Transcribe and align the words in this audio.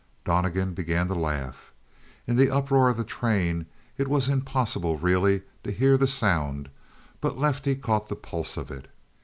Donnegan 0.25 0.73
began 0.73 1.07
to 1.09 1.13
laugh. 1.13 1.71
In 2.25 2.35
the 2.35 2.49
uproar 2.49 2.89
of 2.89 2.97
the 2.97 3.03
train 3.03 3.67
it 3.99 4.07
was 4.07 4.29
impossible 4.29 4.97
really 4.97 5.43
to 5.63 5.71
hear 5.71 5.95
the 5.95 6.07
sound, 6.07 6.69
but 7.19 7.37
Lefty 7.37 7.75
caught 7.75 8.09
the 8.09 8.15
pulse 8.15 8.57
of 8.57 8.71
it. 8.71 8.87